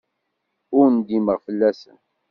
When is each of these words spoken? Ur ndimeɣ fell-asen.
Ur 0.77 0.85
ndimeɣ 0.95 1.37
fell-asen. 1.45 1.97